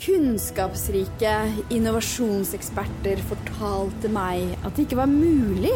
[0.00, 1.32] Kunnskapsrike
[1.76, 5.74] innovasjonseksperter fortalte meg at det ikke var mulig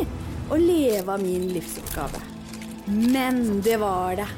[0.49, 2.23] å leve av min livsoppgave.
[2.89, 4.31] Men det var det.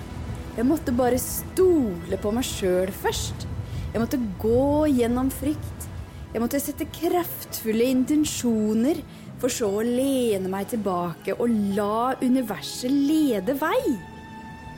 [0.56, 3.46] Jeg måtte bare stole på meg sjøl først.
[3.92, 5.88] Jeg måtte gå gjennom frykt.
[6.34, 8.98] Jeg måtte sette kraftfulle intensjoner,
[9.38, 13.82] for så å lene meg tilbake og la universet lede vei.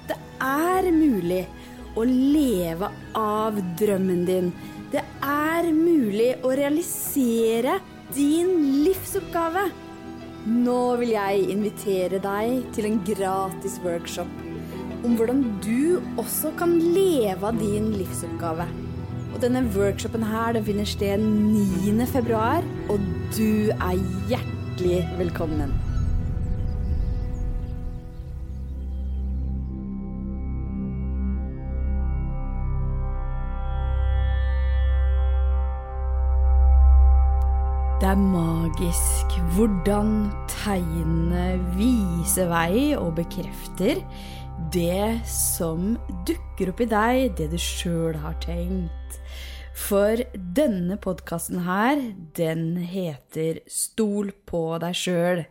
[0.08, 1.46] Det er mulig
[1.96, 4.52] å leve av drømmen din.
[4.88, 7.74] Det er mulig å realisere
[8.16, 8.54] din
[8.86, 9.66] livsoppgave.
[10.48, 14.30] Nå vil jeg invitere deg til en gratis workshop
[15.04, 18.64] om hvordan du også kan leve av din livsoppgave.
[19.34, 22.08] Og denne workshopen her den finner sted 9.
[22.08, 23.04] februar, og
[23.36, 24.00] du er
[24.32, 25.76] hjertelig velkommen.
[38.08, 40.12] Det er magisk hvordan
[40.48, 43.98] tegnene viser vei og bekrefter
[44.72, 45.90] det som
[46.24, 49.18] dukker opp i deg, det du sjøl har tenkt.
[49.76, 50.24] For
[50.56, 52.00] denne podkasten her,
[52.32, 55.44] den heter Stol på deg sjøl.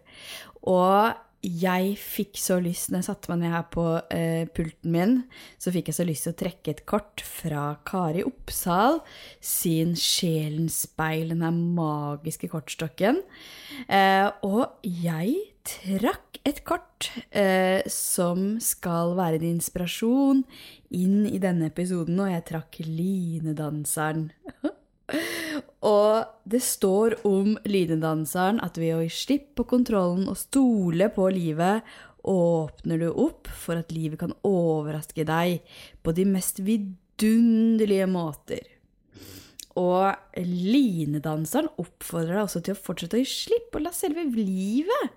[0.65, 1.13] Og
[1.45, 5.13] jeg fikk så lyst, når jeg satte meg ned her på eh, pulten min,
[5.61, 9.01] så fikk jeg så lyst til å trekke et kort fra Kari Oppsal
[9.43, 13.21] sin Sjelens speil, den her magiske kortstokken.
[13.85, 15.35] Eh, og jeg
[15.67, 20.41] trakk et kort eh, som skal være en inspirasjon
[20.95, 24.31] inn i denne episoden, og jeg trakk linedanseren.
[25.87, 31.29] og det står om linedanseren at ved å gi slipp på kontrollen og stole på
[31.35, 31.85] livet,
[32.27, 35.61] åpner du opp for at livet kan overraske deg
[36.03, 38.65] på de mest vidunderlige måter.
[39.77, 45.15] Og linedanseren oppfordrer deg også til å fortsette å gi slipp og la selve livet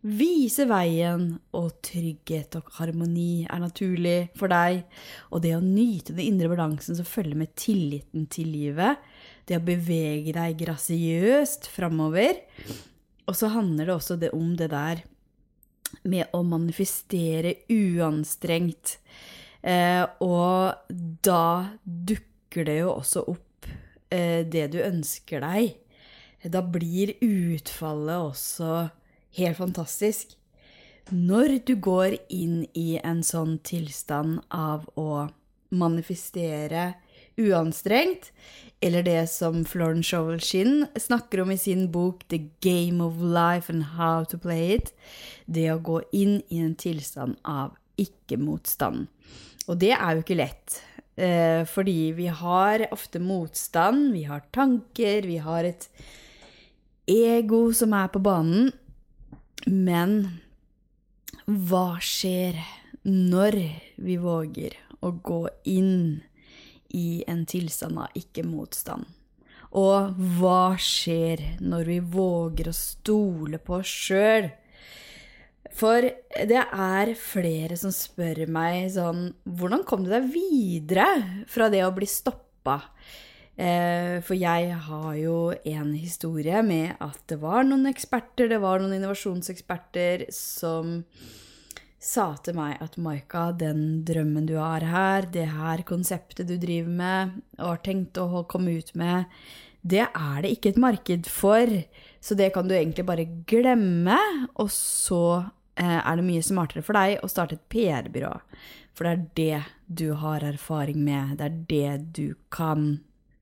[0.00, 4.84] vise veien, og trygghet og harmoni er naturlig for deg.
[5.30, 9.00] Og det å nyte den indre balansen som følger med tilliten til livet,
[9.48, 12.42] det å bevege deg grasiøst framover.
[13.26, 15.04] Og så handler det også det om det der
[16.06, 18.96] med å manifestere uanstrengt.
[19.62, 21.44] Eh, og da
[21.84, 23.68] dukker det jo også opp
[24.10, 25.76] eh, det du ønsker deg.
[26.40, 28.86] Da blir utfallet også
[29.36, 30.36] helt fantastisk.
[31.10, 35.26] Når du går inn i en sånn tilstand av å
[35.74, 36.92] manifestere
[37.40, 38.30] uanstrengt,
[38.80, 43.84] eller det som Florence Shovelshin snakker om i sin bok The Game of Life and
[43.96, 44.94] How to Play It,
[45.46, 49.08] det å gå inn i en tilstand av ikke-motstand.
[49.68, 50.80] Og det er jo ikke lett,
[51.16, 55.88] eh, fordi vi har ofte motstand, vi har tanker, vi har et
[57.06, 58.72] ego som er på banen,
[59.66, 60.40] men
[61.46, 62.56] hva skjer
[63.04, 63.56] når
[64.00, 66.22] vi våger å gå inn
[66.96, 69.06] i en tilstand av ikke-motstand?
[69.78, 74.50] Og hva skjer når vi våger å stole på oss sjøl?
[75.76, 76.02] For
[76.50, 81.06] det er flere som spør meg sånn Hvordan kom du deg videre
[81.48, 82.80] fra det å bli stoppa?
[83.60, 88.80] Eh, for jeg har jo en historie med at det var noen eksperter, det var
[88.80, 91.02] noen innovasjonseksperter som
[92.00, 96.88] sa til meg at Maika, den drømmen du har her, det her konseptet du driver
[96.88, 99.28] med og har tenkt å komme ut med,
[99.80, 101.68] det er det ikke et marked for.
[102.20, 104.18] Så det kan du egentlig bare glemme.
[104.60, 105.40] Og så
[105.80, 108.34] eh, er det mye smartere for deg å starte et PR-byrå.
[108.96, 109.62] For det er det
[110.02, 111.38] du har erfaring med.
[111.40, 113.00] Det er det du kan.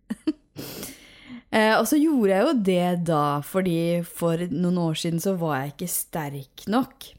[1.50, 5.64] eh, og så gjorde jeg jo det da, fordi for noen år siden så var
[5.64, 7.10] jeg ikke sterk nok.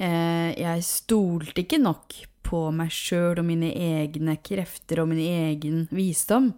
[0.00, 2.16] Eh, jeg stolte ikke nok
[2.46, 6.54] på meg sjøl og mine egne krefter og min egen visdom.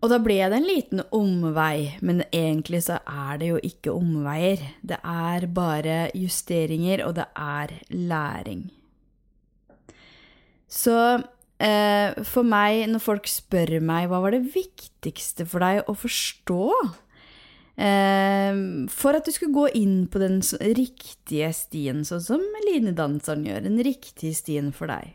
[0.00, 4.62] Og da ble det en liten omvei, men egentlig så er det jo ikke omveier.
[4.80, 8.70] Det er bare justeringer, og det er læring.
[10.70, 10.96] Så
[11.60, 16.64] eh, for meg, når folk spør meg hva var det viktigste for deg å forstå
[17.76, 20.42] for at du skulle gå inn på den
[20.76, 25.14] riktige stien, sånn som linedanseren gjør, den riktige stien for deg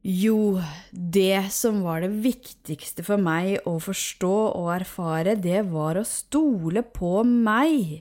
[0.00, 0.60] jo,
[0.90, 6.82] det som var det viktigste for meg å forstå og erfare, det var å stole
[6.82, 8.00] på meg.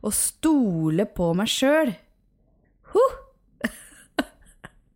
[0.00, 1.92] Å stole på meg sjøl.
[2.94, 3.16] Huh!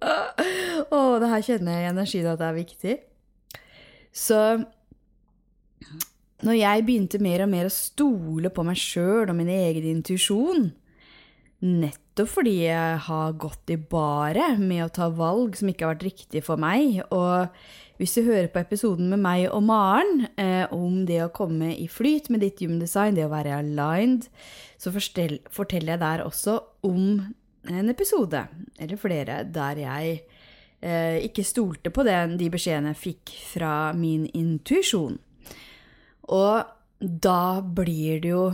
[0.01, 2.97] Å, det her kjenner jeg i energien at det er viktig.
[4.17, 4.41] Så
[6.47, 10.71] når jeg begynte mer og mer å stole på meg sjøl og min egen intuisjon,
[11.61, 16.07] nettopp fordi jeg har gått i baret med å ta valg som ikke har vært
[16.09, 17.53] riktige for meg, og
[18.01, 21.85] hvis du hører på episoden med meg og Maren eh, om det å komme i
[21.85, 24.31] flyt med ditt human design, det å være aligned,
[24.81, 26.57] så forteller jeg der også
[26.89, 27.35] om
[27.69, 28.47] en episode,
[28.81, 30.15] eller flere, der jeg
[30.81, 35.21] eh, ikke stolte på den, de beskjedene jeg fikk fra min intuisjon.
[36.31, 36.63] Og
[37.01, 38.45] da blir det jo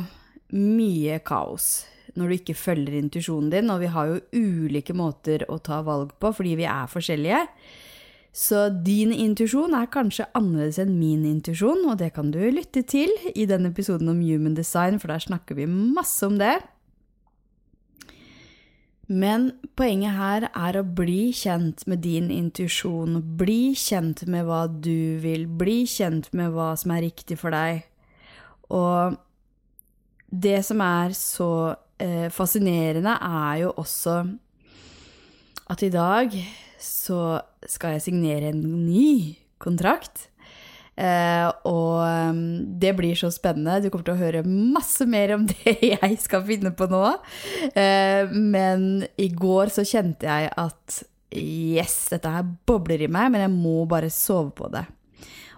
[0.57, 1.87] mye kaos
[2.17, 6.15] når du ikke følger intuisjonen din, og vi har jo ulike måter å ta valg
[6.23, 7.43] på fordi vi er forskjellige.
[8.37, 13.13] Så din intuisjon er kanskje annerledes enn min intuisjon, og det kan du lytte til
[13.33, 16.59] i denne episoden om human design, for der snakker vi masse om det.
[19.07, 25.23] Men poenget her er å bli kjent med din intuisjon, bli kjent med hva du
[25.23, 27.85] vil, bli kjent med hva som er riktig for deg.
[28.75, 29.15] Og
[30.27, 31.51] det som er så
[32.03, 34.19] eh, fascinerende, er jo også
[35.71, 36.35] at i dag
[36.83, 40.29] så skal jeg signere en ny kontrakt.
[40.97, 42.39] Uh, og um,
[42.81, 43.83] det blir så spennende.
[43.85, 47.05] Du kommer til å høre masse mer om det jeg skal finne på nå.
[47.77, 51.03] Uh, men i går så kjente jeg at
[51.37, 54.87] yes, dette her bobler i meg, men jeg må bare sove på det.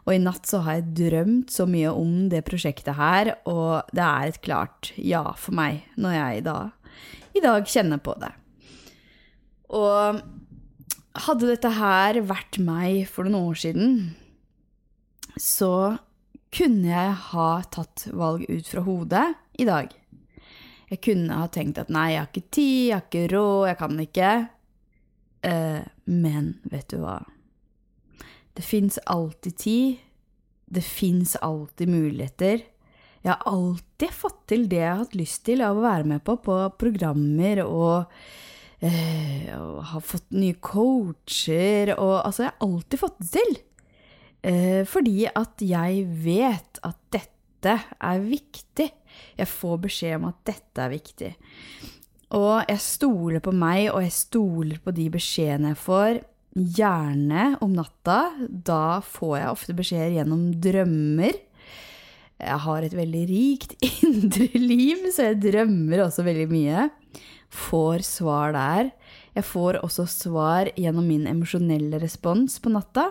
[0.09, 4.05] Og i natt så har jeg drømt så mye om det prosjektet her, og det
[4.05, 6.59] er et klart ja for meg når jeg da
[7.37, 8.33] i dag kjenner på det.
[9.77, 10.23] Og
[11.29, 13.93] hadde dette her vært meg for noen år siden,
[15.41, 15.97] så
[16.55, 19.27] kunne jeg ha tatt valg ut fra hodet
[19.61, 19.93] i dag.
[20.89, 23.79] Jeg kunne ha tenkt at nei, jeg har ikke tid, jeg har ikke råd, jeg
[23.83, 24.33] kan ikke.
[25.45, 27.19] Uh, men vet du hva?
[28.57, 30.05] Det fins alltid tid.
[30.69, 32.65] Det fins alltid muligheter.
[33.21, 36.25] Jeg har alltid fått til det jeg har hatt lyst til av å være med
[36.25, 38.19] på, på programmer og,
[38.81, 43.59] uh, og har fått nye coacher og Altså, jeg har alltid fått det til.
[44.43, 48.89] Eh, fordi at jeg vet at dette er viktig.
[49.39, 51.33] Jeg får beskjed om at dette er viktig.
[52.37, 56.21] Og jeg stoler på meg, og jeg stoler på de beskjedene jeg får.
[56.59, 58.21] Gjerne om natta.
[58.49, 61.39] Da får jeg ofte beskjeder gjennom drømmer.
[62.39, 63.75] Jeg har et veldig rikt
[64.07, 66.89] indre liv, så jeg drømmer også veldig mye.
[67.49, 68.93] Får svar der.
[69.35, 73.09] Jeg får også svar gjennom min emosjonelle respons på natta.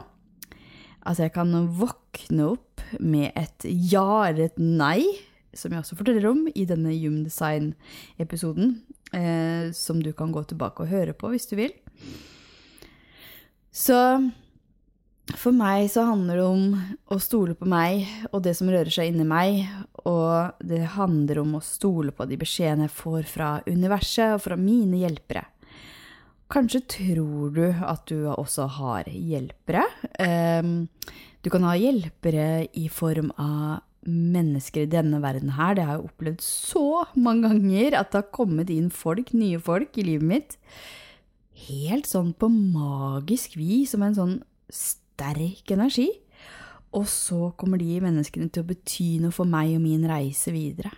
[1.08, 5.02] Altså, jeg kan våkne opp med et ja eller et nei,
[5.56, 8.82] som jeg også forteller om i denne Human Design-episoden,
[9.16, 11.72] eh, som du kan gå tilbake og høre på hvis du vil.
[13.72, 13.98] Så
[15.36, 16.68] for meg så handler det om
[17.12, 19.66] å stole på meg og det som rører seg inni meg,
[20.08, 24.60] og det handler om å stole på de beskjedene jeg får fra universet og fra
[24.60, 25.44] mine hjelpere.
[26.48, 29.84] Kanskje tror du at du også har hjelpere.
[30.24, 30.88] Ehm,
[31.44, 35.76] du kan ha hjelpere i form av mennesker i denne verden her.
[35.76, 36.86] Det har jeg opplevd så
[37.20, 40.56] mange ganger at det har kommet inn folk, nye folk, i livet mitt.
[41.68, 44.38] Helt sånn på magisk vis, som en sånn
[44.72, 46.08] sterk energi.
[46.96, 50.94] Og så kommer de menneskene til å bety noe for meg og min reise videre.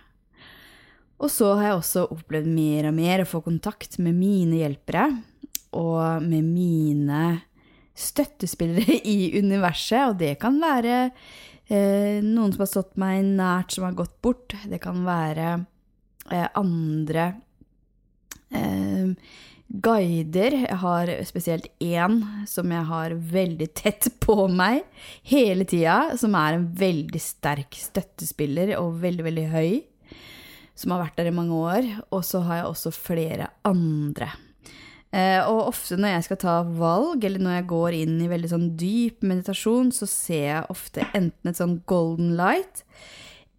[1.20, 5.08] Og så har jeg også opplevd mer og mer å få kontakt med mine hjelpere
[5.76, 7.24] og med mine
[8.00, 13.86] støttespillere i universet, og det kan være eh, noen som har stått meg nært, som
[13.88, 14.56] har gått bort.
[14.68, 15.52] Det kan være
[16.30, 17.28] eh, andre
[18.54, 19.14] eh,
[19.70, 20.56] guider.
[20.64, 24.82] Jeg har spesielt én som jeg har veldig tett på meg
[25.30, 29.72] hele tida, som er en veldig sterk støttespiller og veldig, veldig høy.
[30.80, 31.86] Som har vært der i mange år.
[32.08, 34.30] Og så har jeg også flere andre.
[35.10, 38.50] Eh, og ofte når jeg skal ta valg, eller når jeg går inn i veldig
[38.52, 42.84] sånn dyp meditasjon, så ser jeg ofte enten et sånn golden light,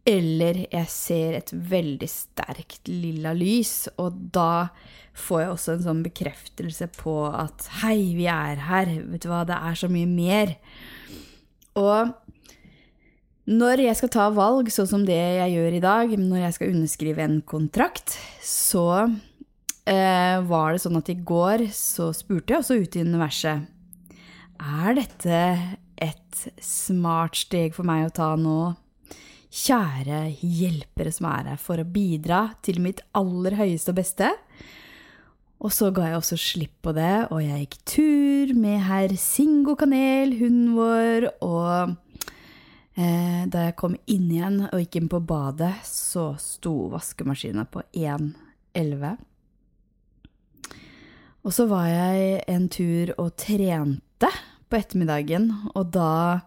[0.07, 3.91] eller jeg ser et veldig sterkt lilla lys.
[4.01, 4.71] Og da
[5.13, 8.95] får jeg også en sånn bekreftelse på at hei, vi er her.
[9.11, 10.55] Vet du hva, det er så mye mer.
[11.77, 12.15] Og
[13.51, 16.73] når jeg skal ta valg, sånn som det jeg gjør i dag, når jeg skal
[16.73, 18.15] underskrive en kontrakt,
[18.45, 18.87] så
[19.91, 23.67] eh, var det sånn at i går så spurte jeg også ut i universet
[24.61, 25.41] Er dette
[26.01, 28.73] et smart steg for meg å ta nå?
[29.51, 34.29] Kjære hjelpere som er her for å bidra til mitt aller høyeste og beste.
[35.61, 39.75] Og så ga jeg også slipp på det, og jeg gikk tur med herr Singo
[39.77, 41.91] Kanel, hunden vår, og
[42.95, 47.83] eh, da jeg kom inn igjen og gikk inn på badet, så sto vaskemaskina på
[47.91, 49.19] 1,11.
[51.41, 54.29] Og så var jeg en tur og trente
[54.69, 56.41] på ettermiddagen, og da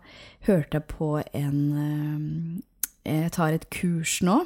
[0.46, 4.38] hørte jeg på en eh, Jeg tar et kurs nå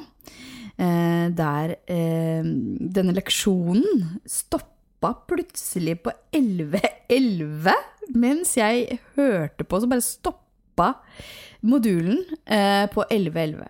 [0.75, 2.43] eh, der eh,
[2.97, 7.69] denne leksjonen stoppa plutselig på 11.11,
[8.19, 10.89] mens jeg hørte på, så bare stoppa
[11.61, 12.19] modulen
[12.91, 13.63] på 11.11.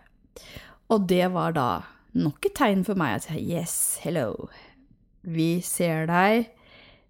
[0.89, 1.69] Og det var da
[2.17, 4.49] nok et tegn for meg at yes, hello,
[5.21, 6.49] vi ser deg.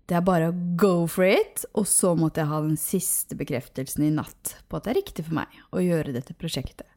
[0.09, 1.65] Det er bare å go for it.
[1.77, 5.27] Og så måtte jeg ha den siste bekreftelsen i natt på at det er riktig
[5.27, 6.87] for meg å gjøre dette prosjektet.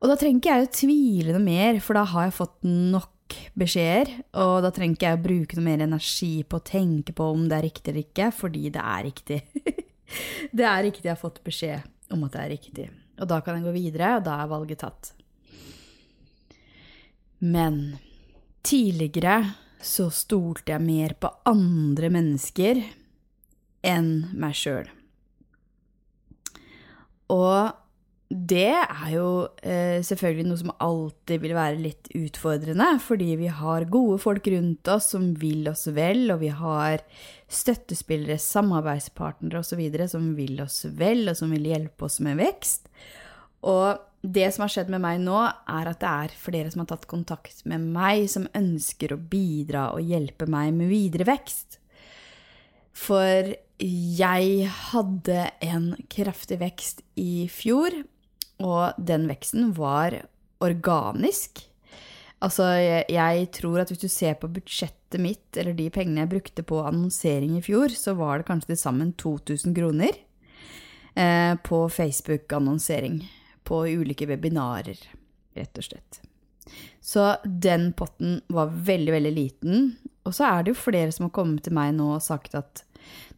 [0.00, 3.36] Og da trenger ikke jeg å tvile noe mer, for da har jeg fått nok
[3.58, 4.12] beskjeder.
[4.40, 7.46] Og da trenger ikke jeg å bruke noe mer energi på å tenke på om
[7.50, 9.40] det er riktig eller ikke, fordi det er riktig.
[10.56, 12.88] det er riktig, jeg har fått beskjed om at det er riktig.
[13.20, 15.12] Og da kan jeg gå videre, og da er valget tatt.
[17.44, 17.98] Men
[18.66, 19.40] tidligere
[19.86, 22.82] så stolte jeg mer på andre mennesker
[23.86, 24.88] enn meg sjøl.
[27.32, 27.74] Og
[28.26, 29.26] det er jo
[29.62, 34.90] eh, selvfølgelig noe som alltid vil være litt utfordrende, fordi vi har gode folk rundt
[34.90, 37.04] oss som vil oss vel, og vi har
[37.46, 39.84] støttespillere, samarbeidspartnere osv.
[40.10, 42.90] som vil oss vel, og som vil hjelpe oss med vekst.
[43.66, 44.02] Og
[44.32, 47.06] det som har skjedd med meg nå, er at det er flere som har tatt
[47.10, 51.78] kontakt med meg, som ønsker å bidra og hjelpe meg med videre vekst.
[52.96, 53.52] For
[53.82, 57.92] jeg hadde en kraftig vekst i fjor,
[58.64, 60.22] og den veksten var
[60.64, 61.66] organisk.
[62.44, 62.68] Altså,
[63.08, 66.82] jeg, tror at hvis du ser på budsjettet mitt, eller de pengene jeg brukte på
[66.84, 70.12] annonsering i fjor, så var det kanskje til sammen 2000 kroner
[71.16, 73.22] eh, på Facebook-annonsering.
[73.66, 75.00] På ulike webinarer,
[75.56, 76.20] rett og slett.
[77.02, 79.88] Så den potten var veldig, veldig liten.
[80.26, 82.82] Og så er det jo flere som har kommet til meg nå og sagt at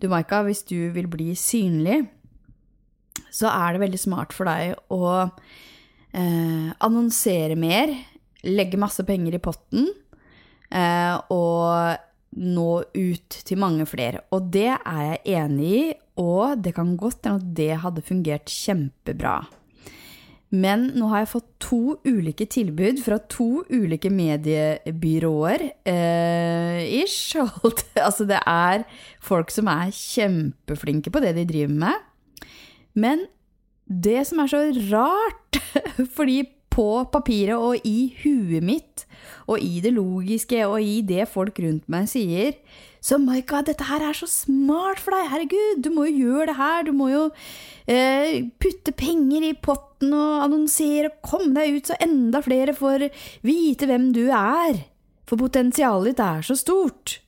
[0.00, 2.00] du, Maika, hvis du vil bli synlig,
[3.34, 5.28] så er det veldig smart for deg å
[6.16, 7.92] eh, annonsere mer,
[8.46, 9.88] legge masse penger i potten
[10.70, 11.98] eh, og
[12.38, 14.22] nå ut til mange flere.
[14.32, 15.84] Og det er jeg enig i,
[16.22, 19.40] og det kan godt hende at det hadde fungert kjempebra.
[20.48, 25.64] Men nå har jeg fått to ulike tilbud fra to ulike mediebyråer.
[25.84, 27.36] Eh, ish.
[28.06, 28.86] altså, det er
[29.20, 32.06] folk som er kjempeflinke på det de driver med.
[32.96, 33.26] Men
[33.88, 35.60] det som er så rart,
[36.16, 39.04] fordi på papiret og i huet mitt,
[39.48, 42.54] og i det logiske og i det folk rundt meg sier,
[43.04, 46.56] så Maika, dette her er så smart for deg, herregud, du må jo gjøre det
[46.58, 47.22] her, du må jo
[47.86, 53.08] eh, putte penger i potten og annonsere og komme deg ut så enda flere får
[53.46, 54.82] vite hvem du er,
[55.28, 57.18] for potensialet ditt er så stort.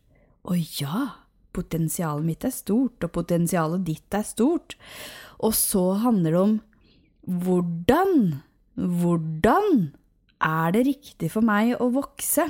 [0.49, 1.07] Å ja,
[1.55, 4.77] potensialet mitt er stort, og potensialet ditt er stort.
[5.41, 6.59] Og så handler det om
[7.45, 8.15] hvordan,
[8.75, 9.91] hvordan
[10.41, 12.49] er det riktig for meg å vokse?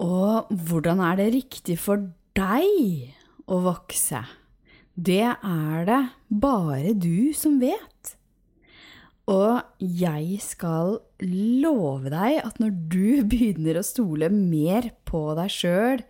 [0.00, 2.06] Og hvordan er det riktig for
[2.38, 4.22] deg å vokse?
[4.94, 8.14] Det er det bare du som vet.
[9.28, 16.04] Og jeg skal love deg at når du begynner å stole mer på deg sjøl,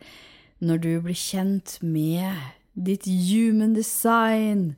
[0.58, 4.72] når du blir kjent med ditt human design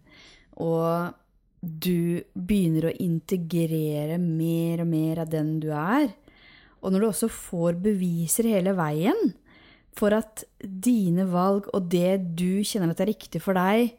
[0.61, 1.17] og
[1.61, 6.09] du begynner å integrere mer og mer av den du er,
[6.81, 9.35] og når du også får beviser hele veien
[9.97, 13.95] for at dine valg og det du kjenner at er riktig for deg,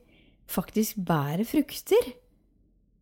[0.52, 2.14] faktisk bærer frukter,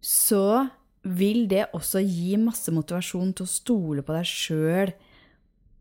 [0.02, 0.68] så
[1.04, 4.94] vil det også gi masse motivasjon til å stole på deg sjøl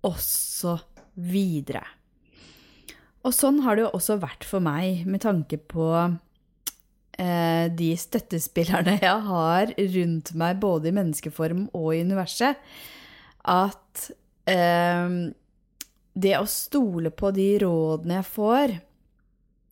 [0.06, 0.78] også
[1.28, 1.82] videre.
[3.26, 5.90] Og sånn har det jo også vært for meg med tanke på
[7.18, 12.60] Eh, de støttespillerne jeg har rundt meg, både i menneskeform og i universet,
[13.42, 14.04] at
[14.46, 15.16] eh,
[16.22, 18.74] det å stole på de rådene jeg får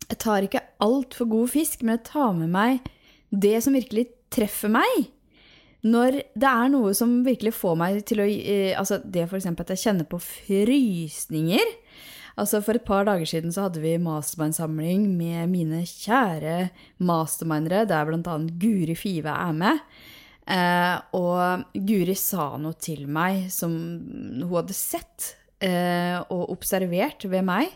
[0.07, 2.91] Jeg tar ikke alt for god fisk, men jeg tar med meg
[3.35, 5.09] det som virkelig treffer meg.
[5.87, 9.49] Når det er noe som virkelig får meg til å eh, Altså det f.eks.
[9.51, 11.75] at jeg kjenner på frysninger
[12.41, 16.69] Altså For et par dager siden så hadde vi mastermind-samling med mine kjære
[17.01, 18.37] mastermindere, der bl.a.
[18.61, 19.81] Guri Five er med.
[20.45, 25.33] Eh, og Guri sa noe til meg som hun hadde sett
[25.63, 27.71] eh, og observert ved meg.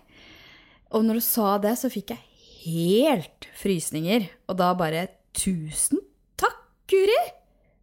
[0.90, 2.26] Og når du sa det, så fikk jeg
[2.64, 4.28] helt frysninger.
[4.50, 6.00] Og da bare Tusen
[6.40, 6.58] takk,
[6.90, 7.20] Guri!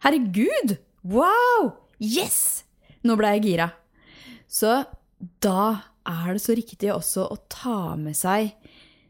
[0.03, 0.75] Herregud!
[1.07, 1.71] Wow!
[2.03, 2.65] Yes!
[3.07, 3.69] Nå ble jeg gira.
[4.51, 4.81] Så
[5.43, 5.61] da
[6.07, 8.51] er det så riktig også å ta med seg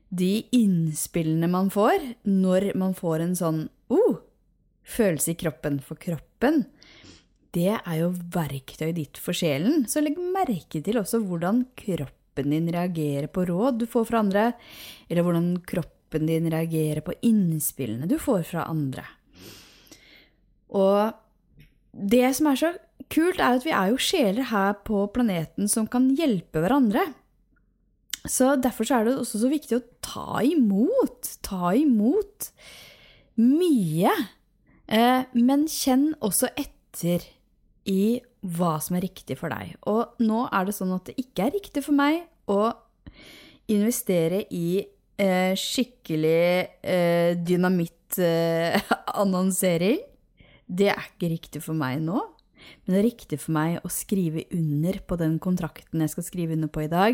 [0.07, 3.59] de innspillene man får, når man får en sånn
[3.91, 4.21] oh,
[4.87, 5.81] følelse i kroppen.
[5.83, 6.63] For kroppen,
[7.55, 9.85] det er jo verktøyet ditt for sjelen.
[9.89, 14.49] Så legg merke til også hvordan kroppen din reagerer på råd du får fra andre,
[15.09, 19.05] eller hvordan kroppen din reagerer på innspillene du får fra andre.
[20.75, 21.15] Og
[21.91, 22.73] det som er så
[23.11, 27.05] kult, er at vi er jo sjeler her på planeten som kan hjelpe hverandre.
[28.27, 31.37] Så derfor så er det også så viktig å ta imot.
[31.45, 32.49] Ta imot
[33.39, 34.11] mye.
[34.87, 37.23] Eh, men kjenn også etter
[37.87, 38.21] i
[38.57, 39.65] hva som er riktig for deg.
[39.89, 42.13] Og nå er det sånn at det ikke er riktig for meg
[42.51, 42.61] å
[43.71, 44.85] investere i
[45.19, 49.99] eh, skikkelig eh, dynamittannonsering.
[50.67, 52.19] det er ikke riktig for meg nå.
[52.83, 56.53] Men det er riktig for meg å skrive under på den kontrakten jeg skal skrive
[56.57, 57.13] under på i dag,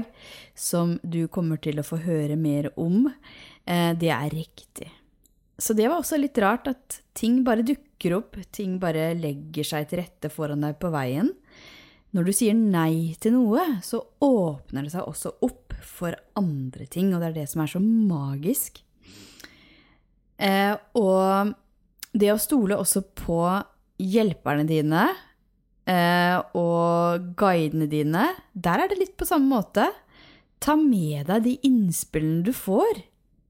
[0.56, 3.14] som du kommer til å få høre mer om.
[3.66, 4.90] Eh, det er riktig.
[5.58, 9.90] Så det var også litt rart at ting bare dukker opp, ting bare legger seg
[9.90, 11.30] til rette foran deg på veien.
[12.14, 17.14] Når du sier nei til noe, så åpner det seg også opp for andre ting,
[17.14, 18.82] og det er det som er så magisk.
[20.38, 21.54] Eh, og
[22.14, 23.40] det å stole også på
[24.02, 25.08] hjelperne dine
[25.90, 29.88] eh, og guidene dine, der er det litt på samme måte.
[30.64, 33.02] Ta med deg de innspillene du får.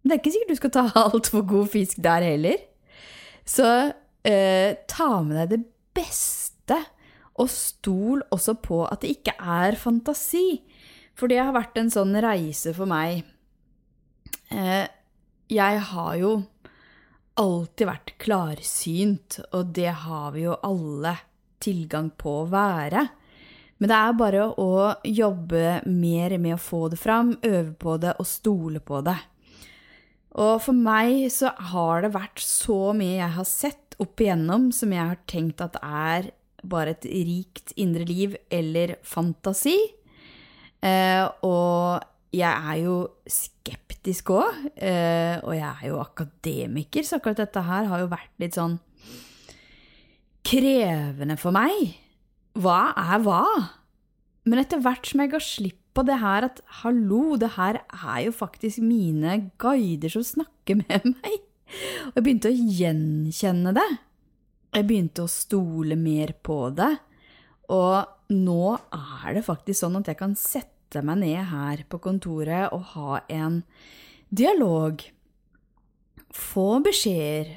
[0.03, 2.63] Men det er ikke sikkert du skal ta altfor god fisk der heller.
[3.47, 3.67] Så
[4.27, 5.61] eh, ta med deg det
[5.95, 6.79] beste,
[7.41, 10.61] og stol også på at det ikke er fantasi.
[11.17, 13.23] For det har vært en sånn reise for meg.
[14.53, 14.85] Eh,
[15.53, 16.35] jeg har jo
[17.39, 21.15] alltid vært klarsynt, og det har vi jo alle
[21.63, 23.07] tilgang på å være.
[23.81, 28.13] Men det er bare å jobbe mer med å få det fram, øve på det
[28.21, 29.17] og stole på det.
[30.33, 34.93] Og for meg så har det vært så mye jeg har sett opp igjennom som
[34.93, 36.31] jeg har tenkt at er
[36.63, 39.75] bare et rikt indre liv eller fantasi.
[40.83, 42.01] Eh, og
[42.33, 42.95] jeg er jo
[43.29, 48.33] skeptisk òg, eh, og jeg er jo akademiker, så akkurat dette her har jo vært
[48.41, 48.79] litt sånn
[50.43, 51.93] krevende for meg.
[52.59, 53.43] Hva er hva?
[54.49, 58.19] Men etter hvert som jeg ga slipp på det her at hallo, det her er
[58.25, 61.39] jo faktisk mine guider som snakker med meg,
[62.09, 63.89] og jeg begynte å gjenkjenne det.
[64.73, 66.91] Jeg begynte å stole mer på det,
[67.73, 72.73] og nå er det faktisk sånn at jeg kan sette meg ned her på kontoret
[72.73, 73.61] og ha en
[74.33, 75.01] dialog.
[76.33, 77.53] Få beskjeder.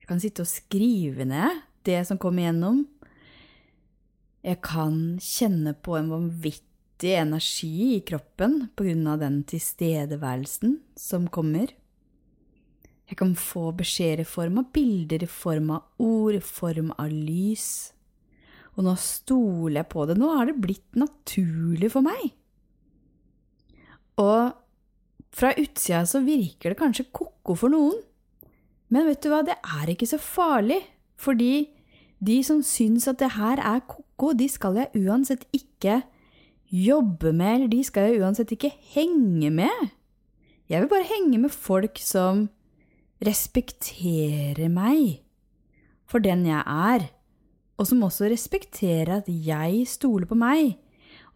[0.00, 2.82] Jeg kan sitte og skrive ned det som kommer igjennom.
[4.44, 6.69] Jeg kan kjenne på en vanvittig
[7.08, 8.68] energi i kroppen
[9.08, 11.72] av den tilstedeværelsen som kommer.
[13.10, 17.10] Jeg kan få beskjeder i form av bilder, i form av ord, i form av
[17.10, 17.92] lys.
[18.76, 20.14] Og nå stoler jeg på det.
[20.20, 22.30] Nå har det blitt naturlig for meg.
[24.20, 24.52] Og
[25.34, 27.98] fra utsida så virker det kanskje ko-ko for noen.
[28.90, 30.80] Men vet du hva, det er ikke så farlig.
[31.20, 31.70] Fordi
[32.22, 36.02] de som syns at det her er ko-ko, de skal jeg uansett ikke
[36.70, 39.88] jobbe med, eller de skal jeg uansett ikke henge med.
[40.70, 42.48] Jeg vil bare henge med folk som
[43.26, 45.20] respekterer meg
[46.08, 47.10] for den jeg er,
[47.78, 50.78] og som også respekterer at jeg stoler på meg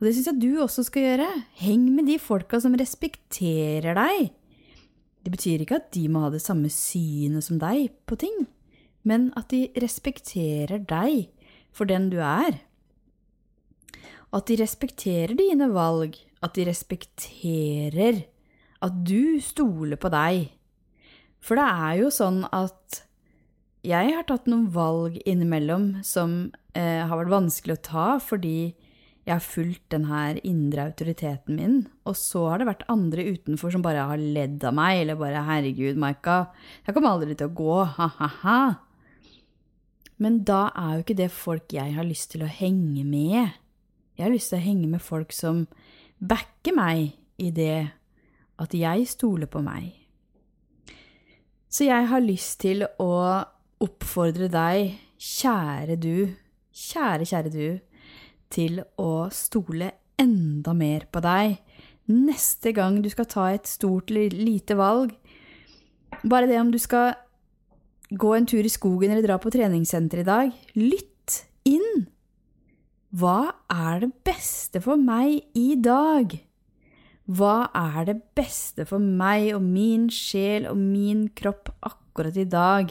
[0.04, 1.28] og det syns jeg du også skal gjøre.
[1.62, 4.32] Heng med de folka som respekterer deg.
[5.24, 8.44] Det betyr ikke at de må ha det samme synet som deg på ting,
[9.08, 11.30] men at de respekterer deg
[11.72, 12.58] for den du er.
[14.34, 18.24] At de respekterer dine valg, at de respekterer
[18.84, 20.48] at du stoler på deg.
[21.44, 23.04] For det er jo sånn at
[23.84, 28.72] jeg har tatt noen valg innimellom som eh, har vært vanskelig å ta fordi
[29.24, 33.72] jeg har fulgt den her indre autoriteten min, og så har det vært andre utenfor
[33.72, 36.50] som bare har ledd av meg, eller bare 'herregud, Maika,
[36.84, 38.58] jeg kommer aldri til å gå', ha-ha-ha.
[40.20, 43.56] Men da er jo ikke det folk jeg har lyst til å henge med.
[44.14, 45.64] Jeg har lyst til å henge med folk som
[46.22, 47.90] backer meg i det
[48.62, 49.90] at jeg stoler på meg.
[51.66, 53.10] Så jeg har lyst til å
[53.82, 56.30] oppfordre deg, kjære du,
[56.70, 57.66] kjære, kjære du,
[58.54, 61.58] til å stole enda mer på deg.
[62.04, 65.14] neste gang du skal ta et stort eller lite valg.
[66.20, 67.14] Bare det om du skal
[68.10, 70.52] gå en tur i skogen eller dra på treningssenter i dag.
[70.76, 72.13] Lytt inn!
[73.14, 76.32] Hva er det beste for meg i dag?
[77.30, 82.90] Hva er det beste for meg og min sjel og min kropp akkurat i dag?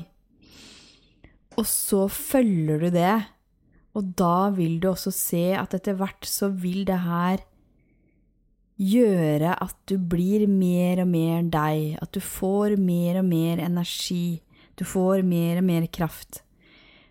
[1.60, 3.18] Og så følger du det,
[4.00, 7.44] og da vil du også se at etter hvert så vil det her
[8.80, 14.40] gjøre at du blir mer og mer deg, at du får mer og mer energi,
[14.80, 16.46] du får mer og mer kraft,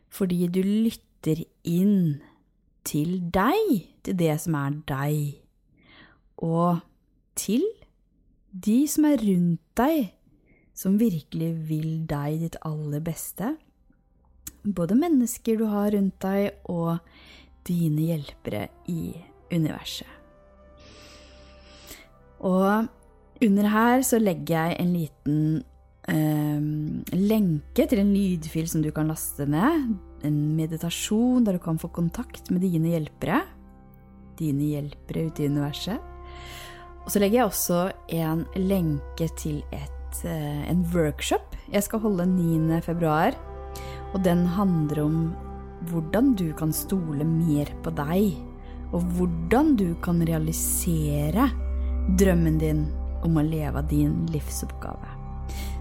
[0.08, 2.22] fordi du lytter inn
[2.84, 5.18] til deg, til det som er deg,
[6.42, 6.82] og
[7.38, 7.64] til
[8.52, 10.10] de som er rundt deg,
[10.76, 13.54] som virkelig vil deg ditt aller beste,
[14.62, 16.98] både mennesker du har rundt deg, og
[17.66, 19.12] dine hjelpere i
[19.52, 20.08] universet.
[22.42, 22.88] Og
[23.42, 25.42] under her så legger jeg en liten
[26.10, 26.64] eh,
[27.14, 29.92] lenke til en lydfil som du kan laste ned.
[30.26, 33.42] En meditasjon der du kan få kontakt med dine hjelpere.
[34.38, 35.98] Dine hjelpere ute i universet.
[37.02, 37.80] Og så legger jeg også
[38.14, 42.80] en lenke til et, eh, en workshop jeg skal holde 9.
[42.84, 43.36] februar.
[44.12, 45.18] Og den handler om
[45.88, 48.36] hvordan du kan stole mer på deg.
[48.92, 51.48] Og hvordan du kan realisere
[52.18, 52.86] drømmen din
[53.24, 55.16] om å leve din livsoppgave.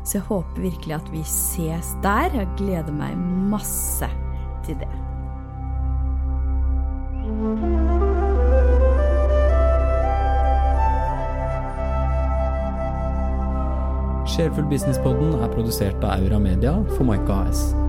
[0.06, 2.32] Så jeg håper virkelig at vi ses der.
[2.34, 3.18] Jeg gleder meg
[3.52, 4.08] masse
[4.66, 4.92] til det.
[14.32, 17.81] Sjelfull Businesspodden er produsert av Aura Media for Maika AS.